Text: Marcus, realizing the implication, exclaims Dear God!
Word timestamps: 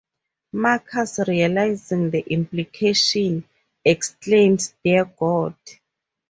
Marcus, 0.53 1.19
realizing 1.27 2.09
the 2.09 2.21
implication, 2.21 3.43
exclaims 3.85 4.73
Dear 4.83 5.05
God! 5.05 5.53